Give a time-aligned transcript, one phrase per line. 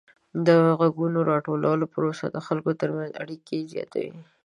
[0.47, 0.49] د
[0.79, 4.11] غږونو راټولولو پروسه د خلکو ترمنځ اړیکه زیاتوي.